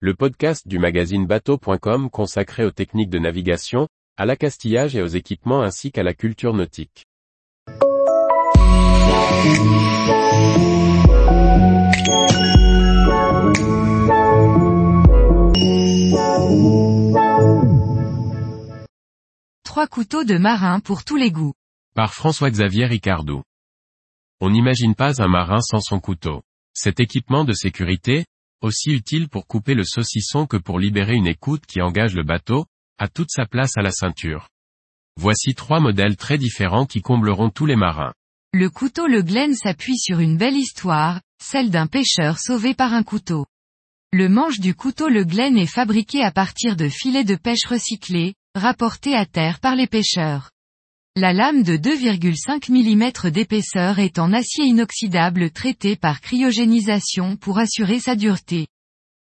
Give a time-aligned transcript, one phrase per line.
[0.00, 3.88] le podcast du magazine bateau.com consacré aux techniques de navigation,
[4.18, 7.06] à l'accastillage et aux équipements ainsi qu'à la culture nautique.
[19.64, 21.54] Trois couteaux de marin pour tous les goûts.
[21.94, 23.42] Par François-Xavier Ricardou.
[24.42, 26.42] On n'imagine pas un marin sans son couteau.
[26.74, 28.26] Cet équipement de sécurité,
[28.60, 32.66] aussi utile pour couper le saucisson que pour libérer une écoute qui engage le bateau,
[32.98, 34.48] a toute sa place à la ceinture.
[35.18, 38.12] Voici trois modèles très différents qui combleront tous les marins.
[38.52, 43.02] Le couteau Le Glen s'appuie sur une belle histoire, celle d'un pêcheur sauvé par un
[43.02, 43.46] couteau.
[44.12, 48.34] Le manche du couteau Le Glen est fabriqué à partir de filets de pêche recyclés,
[48.54, 50.50] rapportés à terre par les pêcheurs.
[51.18, 58.00] La lame de 2,5 mm d'épaisseur est en acier inoxydable traité par cryogénisation pour assurer
[58.00, 58.66] sa dureté.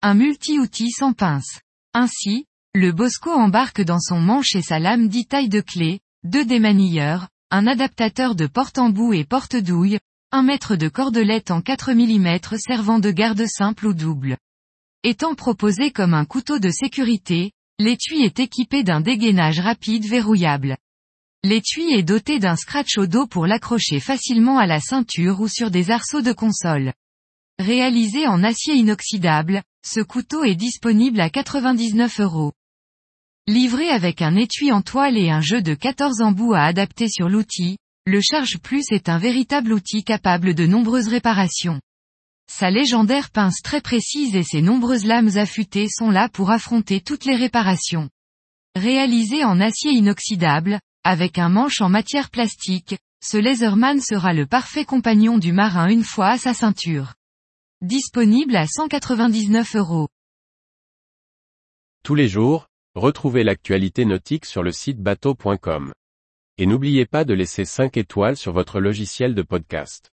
[0.00, 1.58] Un multi-outil sans pince.
[1.92, 6.44] Ainsi, le Bosco embarque dans son manche et sa lame 10 tailles de clé, deux
[6.44, 9.98] démanilleurs, un adaptateur de porte-embout et porte-douille,
[10.30, 14.36] un mètre de cordelette en 4 mm servant de garde simple ou double.
[15.04, 20.76] Étant proposé comme un couteau de sécurité, l'étui est équipé d'un dégainage rapide verrouillable.
[21.44, 25.70] L'étui est doté d'un scratch au dos pour l'accrocher facilement à la ceinture ou sur
[25.70, 26.92] des arceaux de console.
[27.60, 32.52] Réalisé en acier inoxydable, ce couteau est disponible à 99 euros.
[33.46, 37.28] Livré avec un étui en toile et un jeu de 14 embouts à adapter sur
[37.28, 41.80] l'outil, le Charge Plus est un véritable outil capable de nombreuses réparations.
[42.50, 47.24] Sa légendaire pince très précise et ses nombreuses lames affûtées sont là pour affronter toutes
[47.24, 48.08] les réparations.
[48.74, 54.84] Réalisé en acier inoxydable, avec un manche en matière plastique, ce Laserman sera le parfait
[54.84, 57.14] compagnon du marin une fois à sa ceinture.
[57.82, 60.08] Disponible à 199 euros.
[62.02, 65.92] Tous les jours, retrouvez l'actualité nautique sur le site bateau.com.
[66.56, 70.10] Et n'oubliez pas de laisser 5 étoiles sur votre logiciel de podcast.